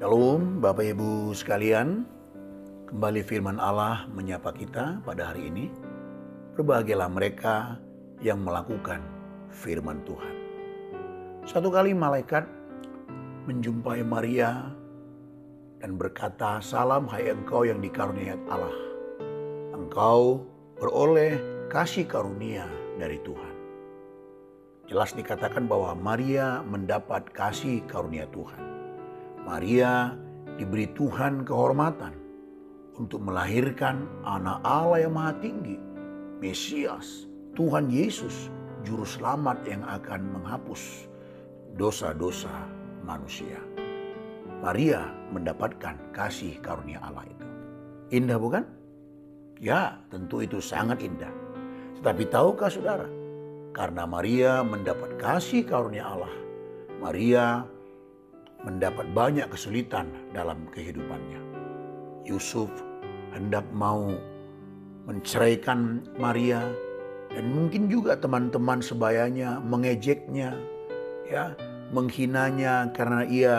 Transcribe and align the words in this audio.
Shalom 0.00 0.64
Bapak 0.64 0.96
Ibu 0.96 1.36
sekalian, 1.36 2.08
kembali 2.88 3.20
firman 3.20 3.60
Allah 3.60 4.08
menyapa 4.08 4.48
kita 4.56 4.96
pada 5.04 5.28
hari 5.28 5.52
ini. 5.52 5.68
Berbahagialah 6.56 7.12
mereka 7.12 7.76
yang 8.24 8.40
melakukan 8.40 9.04
firman 9.52 10.00
Tuhan. 10.08 10.34
Satu 11.44 11.68
kali 11.68 11.92
malaikat 11.92 12.48
menjumpai 13.44 14.00
Maria 14.00 14.72
dan 15.84 16.00
berkata, 16.00 16.64
Salam 16.64 17.04
hai 17.12 17.28
engkau 17.28 17.68
yang 17.68 17.84
dikaruniai 17.84 18.40
Allah. 18.48 18.72
Engkau 19.76 20.48
beroleh 20.80 21.36
kasih 21.68 22.08
karunia 22.08 22.64
dari 22.96 23.20
Tuhan. 23.20 23.54
Jelas 24.88 25.12
dikatakan 25.12 25.68
bahwa 25.68 25.92
Maria 25.92 26.64
mendapat 26.64 27.28
kasih 27.36 27.84
karunia 27.84 28.24
Tuhan. 28.32 28.79
Maria 29.50 30.14
diberi 30.62 30.86
Tuhan 30.94 31.42
kehormatan 31.42 32.14
untuk 32.94 33.18
melahirkan 33.18 34.06
anak 34.22 34.62
Allah 34.62 35.02
yang 35.02 35.18
maha 35.18 35.34
tinggi, 35.42 35.74
Mesias, 36.38 37.26
Tuhan 37.58 37.90
Yesus, 37.90 38.46
Juru 38.86 39.02
Selamat 39.02 39.58
yang 39.66 39.82
akan 39.82 40.38
menghapus 40.38 41.10
dosa-dosa 41.74 42.70
manusia. 43.02 43.58
Maria 44.62 45.10
mendapatkan 45.34 45.98
kasih 46.14 46.54
karunia 46.62 47.02
Allah 47.02 47.26
itu. 47.26 47.46
Indah 48.22 48.38
bukan? 48.38 48.62
Ya, 49.58 49.98
tentu 50.14 50.46
itu 50.46 50.62
sangat 50.62 51.02
indah. 51.02 51.34
Tetapi 51.98 52.22
tahukah 52.30 52.70
saudara, 52.70 53.10
karena 53.74 54.06
Maria 54.06 54.62
mendapat 54.62 55.18
kasih 55.18 55.66
karunia 55.66 56.06
Allah, 56.06 56.34
Maria 57.02 57.66
mendapat 58.64 59.08
banyak 59.16 59.48
kesulitan 59.48 60.10
dalam 60.36 60.68
kehidupannya. 60.72 61.40
Yusuf 62.28 62.68
hendak 63.32 63.64
mau 63.72 64.12
menceraikan 65.08 66.04
Maria 66.20 66.62
dan 67.30 67.46
mungkin 67.54 67.86
juga 67.86 68.18
teman-teman 68.18 68.82
sebayanya 68.82 69.62
mengejeknya, 69.62 70.58
ya, 71.26 71.54
menghinanya 71.94 72.90
karena 72.92 73.22
ia 73.26 73.54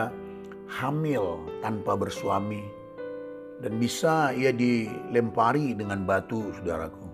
hamil 0.68 1.44
tanpa 1.64 1.96
bersuami 1.96 2.64
dan 3.62 3.78
bisa 3.78 4.34
ia 4.34 4.50
dilempari 4.50 5.78
dengan 5.78 6.04
batu, 6.04 6.50
saudaraku. 6.60 7.08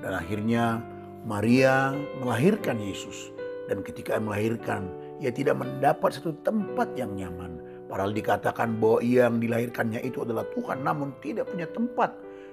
Dan 0.00 0.16
akhirnya 0.16 0.80
Maria 1.28 1.92
melahirkan 2.24 2.80
Yesus. 2.80 3.30
Dan 3.68 3.84
ketika 3.84 4.16
melahirkan, 4.16 4.88
ia 5.18 5.34
tidak 5.34 5.58
mendapat 5.58 6.14
satu 6.14 6.34
tempat 6.46 6.94
yang 6.94 7.14
nyaman. 7.18 7.58
Padahal 7.90 8.12
dikatakan 8.12 8.78
bahwa 8.78 9.00
yang 9.02 9.40
dilahirkannya 9.42 10.04
itu 10.04 10.22
adalah 10.22 10.44
Tuhan, 10.52 10.84
namun 10.84 11.10
tidak 11.24 11.48
punya 11.50 11.66
tempat 11.72 12.12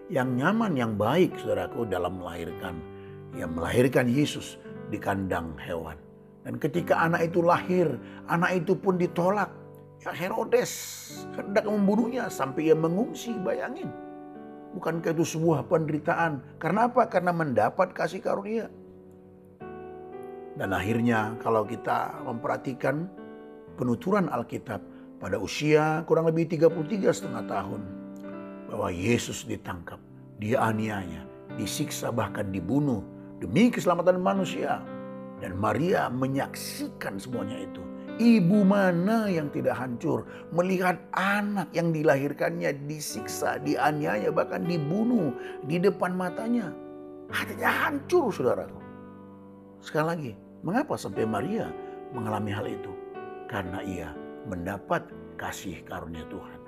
yang 0.09 0.37
nyaman, 0.37 0.77
yang 0.77 0.93
baik, 0.95 1.33
saudaraku, 1.41 1.85
dalam 1.85 2.21
melahirkan. 2.21 2.77
Ia 3.35 3.45
melahirkan 3.49 4.07
Yesus 4.07 4.57
di 4.89 4.97
kandang 5.01 5.57
hewan. 5.59 5.97
Dan 6.45 6.61
ketika 6.61 7.01
anak 7.01 7.33
itu 7.33 7.41
lahir, 7.41 7.97
anak 8.29 8.63
itu 8.63 8.77
pun 8.77 9.01
ditolak. 9.01 9.49
Ya 10.05 10.13
Herodes 10.13 10.71
hendak 11.33 11.65
membunuhnya 11.65 12.29
sampai 12.29 12.69
ia 12.69 12.77
mengungsi, 12.77 13.33
bayangin. 13.41 13.89
Bukankah 14.77 15.15
itu 15.17 15.25
sebuah 15.25 15.65
penderitaan? 15.65 16.61
Karena 16.61 16.85
apa? 16.85 17.09
Karena 17.09 17.33
mendapat 17.33 17.95
kasih 17.97 18.21
karunia. 18.21 18.69
Dan 20.55 20.71
akhirnya 20.71 21.35
kalau 21.43 21.67
kita 21.67 22.23
memperhatikan 22.23 23.11
penuturan 23.75 24.31
Alkitab 24.31 24.79
pada 25.19 25.35
usia 25.35 26.03
kurang 26.07 26.31
lebih 26.31 26.47
33 26.47 27.11
setengah 27.11 27.43
tahun. 27.43 27.81
Bahwa 28.71 28.89
Yesus 28.91 29.43
ditangkap, 29.43 29.99
dianiaya, 30.39 31.27
disiksa 31.59 32.09
bahkan 32.11 32.49
dibunuh 32.55 33.03
demi 33.43 33.67
keselamatan 33.67 34.19
manusia. 34.23 34.79
Dan 35.43 35.59
Maria 35.59 36.07
menyaksikan 36.07 37.19
semuanya 37.19 37.67
itu. 37.67 37.83
Ibu 38.15 38.63
mana 38.63 39.27
yang 39.27 39.51
tidak 39.51 39.75
hancur 39.75 40.23
melihat 40.55 40.95
anak 41.11 41.67
yang 41.75 41.91
dilahirkannya 41.91 42.71
disiksa, 42.87 43.59
dianiaya, 43.59 44.31
bahkan 44.31 44.63
dibunuh 44.63 45.35
di 45.67 45.83
depan 45.83 46.15
matanya. 46.15 46.71
Hatinya 47.27 47.67
hancur 47.67 48.31
saudaraku. 48.31 48.79
Sekali 49.83 50.05
lagi, 50.07 50.31
mengapa 50.65 50.97
sampai 50.97 51.23
Maria 51.29 51.69
mengalami 52.11 52.51
hal 52.51 52.65
itu? 52.65 52.91
Karena 53.45 53.85
ia 53.85 54.09
mendapat 54.49 55.05
kasih 55.37 55.85
karunia 55.85 56.25
Tuhan. 56.27 56.59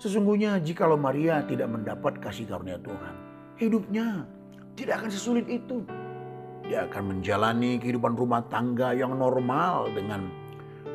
Sesungguhnya 0.00 0.60
jikalau 0.60 0.96
Maria 0.96 1.44
tidak 1.44 1.68
mendapat 1.68 2.20
kasih 2.20 2.48
karunia 2.48 2.80
Tuhan, 2.80 3.14
hidupnya 3.60 4.24
tidak 4.76 5.04
akan 5.04 5.10
sesulit 5.12 5.48
itu. 5.48 5.84
Dia 6.66 6.84
akan 6.90 7.16
menjalani 7.16 7.78
kehidupan 7.78 8.18
rumah 8.18 8.44
tangga 8.50 8.92
yang 8.92 9.16
normal 9.16 9.88
dengan 9.94 10.28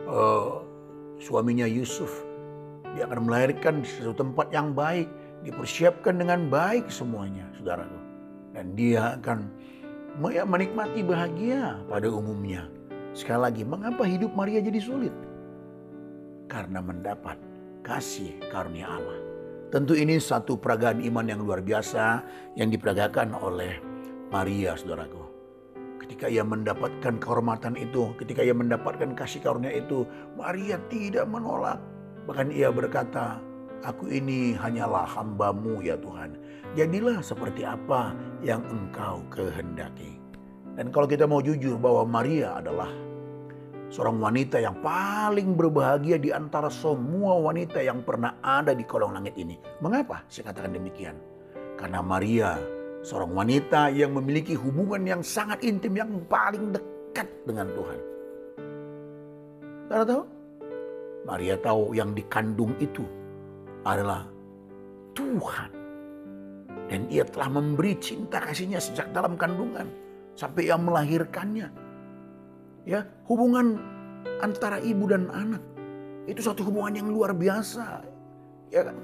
uh, 0.06 0.62
suaminya 1.18 1.66
Yusuf. 1.66 2.12
Dia 2.94 3.07
akan 3.07 3.25
melahirkan 3.25 3.81
di 3.81 3.88
satu 3.88 4.12
tempat 4.13 4.51
yang 4.51 4.75
baik, 4.75 5.07
dipersiapkan 5.47 6.19
dengan 6.19 6.51
baik 6.51 6.91
semuanya, 6.91 7.47
saudaraku. 7.56 8.00
Dan 8.51 8.75
dia 8.75 9.16
akan 9.16 9.47
menikmati 10.20 11.06
bahagia 11.06 11.80
pada 11.88 12.12
umumnya. 12.12 12.68
Sekali 13.16 13.40
lagi, 13.48 13.64
mengapa 13.64 14.04
hidup 14.04 14.32
Maria 14.36 14.60
jadi 14.60 14.80
sulit? 14.80 15.14
Karena 16.52 16.84
mendapat 16.84 17.40
kasih 17.84 18.40
karunia 18.52 18.88
Allah. 18.88 19.20
Tentu 19.72 19.96
ini 19.96 20.20
satu 20.20 20.60
peragaan 20.60 21.00
iman 21.00 21.24
yang 21.24 21.40
luar 21.40 21.64
biasa 21.64 22.24
yang 22.60 22.68
diperagakan 22.68 23.32
oleh 23.40 23.80
Maria, 24.28 24.76
saudaraku. 24.76 25.24
Ketika 26.04 26.28
ia 26.28 26.44
mendapatkan 26.44 27.16
kehormatan 27.24 27.80
itu, 27.80 28.12
ketika 28.20 28.44
ia 28.44 28.52
mendapatkan 28.52 29.16
kasih 29.16 29.40
karunia 29.40 29.72
itu, 29.72 30.04
Maria 30.36 30.76
tidak 30.92 31.24
menolak. 31.24 31.80
Bahkan 32.28 32.52
ia 32.52 32.68
berkata, 32.68 33.40
Aku 33.82 34.06
ini 34.14 34.54
hanyalah 34.54 35.10
hambamu 35.10 35.82
ya 35.82 35.98
Tuhan. 35.98 36.38
Jadilah 36.72 37.20
seperti 37.20 37.68
apa 37.68 38.16
yang 38.40 38.64
engkau 38.72 39.24
kehendaki. 39.28 40.18
Dan 40.80 40.88
kalau 40.90 41.08
kita 41.08 41.28
mau 41.28 41.44
jujur 41.44 41.76
bahwa 41.76 42.08
Maria 42.08 42.64
adalah 42.64 42.88
seorang 43.92 44.24
wanita 44.24 44.56
yang 44.64 44.80
paling 44.80 45.60
berbahagia 45.60 46.16
di 46.16 46.31
antara 46.31 46.72
semua 46.72 47.36
wanita 47.44 47.84
yang 47.84 48.00
pernah 48.08 48.40
ada 48.40 48.72
di 48.72 48.88
kolong 48.88 49.12
langit 49.12 49.36
ini. 49.36 49.60
Mengapa 49.84 50.24
saya 50.31 50.56
katakan 50.56 50.72
demikian? 50.72 51.20
Karena 51.76 52.00
Maria 52.00 52.56
Seorang 53.02 53.34
wanita 53.34 53.90
yang 53.90 54.14
memiliki 54.14 54.54
hubungan 54.54 55.02
yang 55.02 55.22
sangat 55.26 55.66
intim, 55.66 55.98
yang 55.98 56.22
paling 56.30 56.70
dekat 56.70 57.26
dengan 57.50 57.66
Tuhan. 57.74 58.00
Karena 59.90 60.06
tahu? 60.06 60.24
Maria 61.26 61.56
tahu 61.58 61.98
yang 61.98 62.14
dikandung 62.14 62.78
itu 62.78 63.02
adalah 63.81 64.30
Tuhan. 65.18 65.81
Dan 66.91 67.07
ia 67.07 67.24
telah 67.24 67.47
memberi 67.47 67.96
cinta 68.03 68.44
kasihnya 68.44 68.84
sejak 68.84 69.16
dalam 69.16 69.40
kandungan. 69.40 69.88
Sampai 70.35 70.68
ia 70.68 70.75
melahirkannya. 70.75 71.72
Ya, 72.84 73.07
hubungan 73.31 73.79
antara 74.44 74.84
ibu 74.84 75.07
dan 75.07 75.31
anak. 75.31 75.63
Itu 76.28 76.44
satu 76.44 76.68
hubungan 76.68 77.00
yang 77.00 77.07
luar 77.07 77.31
biasa. 77.31 78.03
Ya 78.68 78.91
kan? 78.91 79.00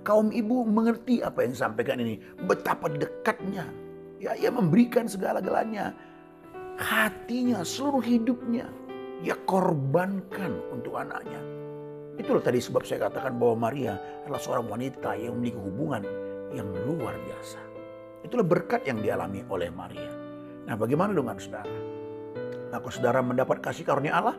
kaum 0.00 0.32
ibu 0.32 0.64
mengerti 0.64 1.20
apa 1.20 1.44
yang 1.44 1.52
disampaikan 1.52 2.00
ini. 2.00 2.20
Betapa 2.48 2.88
dekatnya. 2.88 3.68
Ya, 4.20 4.36
ia 4.36 4.52
memberikan 4.52 5.08
segala-galanya. 5.08 5.96
Hatinya, 6.76 7.64
seluruh 7.64 8.04
hidupnya. 8.04 8.68
Ia 9.24 9.36
korbankan 9.48 10.60
untuk 10.72 10.96
anaknya. 10.96 11.40
Itulah 12.20 12.44
tadi 12.44 12.60
sebab 12.60 12.84
saya 12.84 13.08
katakan 13.08 13.40
bahwa 13.40 13.68
Maria 13.68 13.96
adalah 14.24 14.40
seorang 14.40 14.68
wanita 14.68 15.16
yang 15.16 15.40
memiliki 15.40 15.60
hubungan 15.60 16.04
yang 16.54 16.68
luar 16.86 17.14
biasa. 17.16 17.60
Itulah 18.26 18.44
berkat 18.44 18.84
yang 18.84 19.00
dialami 19.00 19.46
oleh 19.48 19.72
Maria. 19.72 20.12
Nah 20.68 20.76
bagaimana 20.76 21.16
dengan 21.16 21.38
saudara? 21.40 21.76
Kalau 22.70 22.92
saudara 22.92 23.20
mendapat 23.24 23.58
kasih 23.58 23.82
karunia 23.82 24.14
Allah, 24.14 24.36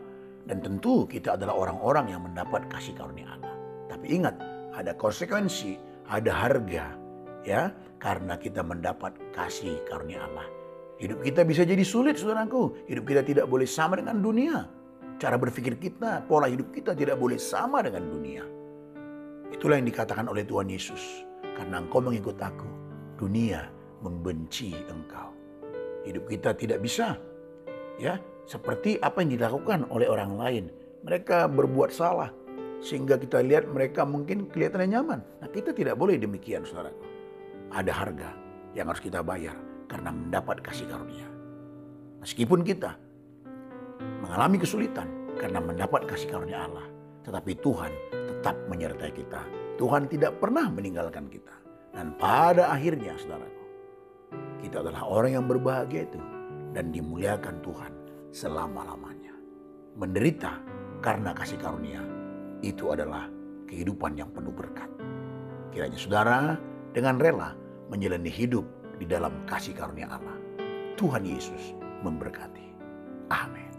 dan 0.48 0.64
tentu 0.64 1.06
kita 1.06 1.38
adalah 1.38 1.54
orang-orang 1.54 2.16
yang 2.16 2.22
mendapat 2.26 2.66
kasih 2.72 2.98
karunia 2.98 3.30
Allah. 3.30 3.54
Tapi 3.92 4.06
ingat, 4.18 4.36
ada 4.74 4.96
konsekuensi, 4.96 5.78
ada 6.10 6.32
harga 6.32 6.96
ya 7.46 7.70
karena 8.02 8.38
kita 8.38 8.66
mendapat 8.66 9.14
kasih 9.36 9.82
karunia 9.86 10.26
Allah. 10.26 10.48
Hidup 11.02 11.26
kita 11.26 11.42
bisa 11.46 11.66
jadi 11.66 11.82
sulit 11.82 12.18
saudaraku. 12.18 12.86
Hidup 12.86 13.10
kita 13.10 13.22
tidak 13.26 13.46
boleh 13.50 13.66
sama 13.66 13.98
dengan 13.98 14.22
dunia. 14.22 14.70
Cara 15.18 15.38
berpikir 15.38 15.78
kita, 15.78 16.26
pola 16.26 16.50
hidup 16.50 16.74
kita 16.74 16.98
tidak 16.98 17.18
boleh 17.18 17.38
sama 17.38 17.82
dengan 17.86 18.06
dunia. 18.10 18.44
Itulah 19.54 19.78
yang 19.78 19.90
dikatakan 19.90 20.30
oleh 20.30 20.46
Tuhan 20.46 20.70
Yesus. 20.70 21.31
Karena 21.42 21.82
engkau 21.82 22.02
mengikut 22.02 22.38
aku, 22.38 22.70
dunia 23.18 23.70
membenci 24.02 24.74
engkau. 24.90 25.30
Hidup 26.02 26.26
kita 26.26 26.58
tidak 26.58 26.82
bisa 26.82 27.14
ya 28.02 28.18
seperti 28.50 28.98
apa 28.98 29.22
yang 29.22 29.38
dilakukan 29.38 29.86
oleh 29.94 30.10
orang 30.10 30.34
lain. 30.38 30.66
Mereka 31.02 31.50
berbuat 31.50 31.90
salah, 31.90 32.30
sehingga 32.82 33.18
kita 33.18 33.42
lihat 33.46 33.70
mereka 33.70 34.06
mungkin 34.06 34.50
kelihatannya 34.50 34.90
nyaman. 34.98 35.20
Nah 35.42 35.50
kita 35.50 35.74
tidak 35.74 35.98
boleh 35.98 36.18
demikian 36.18 36.66
saudaraku. 36.66 37.06
Ada 37.72 37.94
harga 37.94 38.30
yang 38.74 38.90
harus 38.90 39.02
kita 39.02 39.22
bayar 39.22 39.56
karena 39.86 40.10
mendapat 40.10 40.62
kasih 40.66 40.90
karunia. 40.90 41.30
Meskipun 42.22 42.62
kita 42.66 42.98
mengalami 44.22 44.62
kesulitan 44.62 45.10
karena 45.38 45.62
mendapat 45.62 46.06
kasih 46.10 46.30
karunia 46.30 46.66
Allah. 46.70 46.86
Tetapi 47.22 47.52
Tuhan 47.62 47.92
tetap 48.12 48.58
menyertai 48.66 49.14
kita. 49.14 49.42
Tuhan 49.82 50.06
tidak 50.06 50.38
pernah 50.38 50.70
meninggalkan 50.70 51.26
kita. 51.26 51.58
Dan 51.90 52.14
pada 52.22 52.70
akhirnya 52.70 53.18
saudaraku, 53.18 53.66
kita 54.62 54.86
adalah 54.86 55.02
orang 55.10 55.42
yang 55.42 55.46
berbahagia 55.50 56.06
itu 56.06 56.22
dan 56.78 56.94
dimuliakan 56.94 57.58
Tuhan 57.66 57.92
selama-lamanya. 58.30 59.34
Menderita 59.98 60.62
karena 61.02 61.34
kasih 61.34 61.58
karunia 61.58 62.06
itu 62.62 62.94
adalah 62.94 63.26
kehidupan 63.66 64.16
yang 64.16 64.30
penuh 64.30 64.54
berkat. 64.54 64.88
Kiranya 65.74 65.98
saudara 65.98 66.56
dengan 66.94 67.18
rela 67.18 67.58
menjalani 67.90 68.30
hidup 68.30 68.64
di 69.02 69.10
dalam 69.10 69.34
kasih 69.50 69.74
karunia 69.74 70.08
Allah. 70.14 70.38
Tuhan 70.94 71.26
Yesus 71.26 71.74
memberkati. 72.06 72.70
Amin. 73.34 73.71